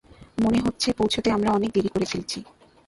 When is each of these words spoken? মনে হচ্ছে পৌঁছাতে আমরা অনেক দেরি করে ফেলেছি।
মনে 0.37 0.59
হচ্ছে 0.59 0.89
পৌঁছাতে 0.93 1.29
আমরা 1.31 1.49
অনেক 1.51 1.69
দেরি 1.73 1.89
করে 1.89 2.05
ফেলেছি। 2.05 2.39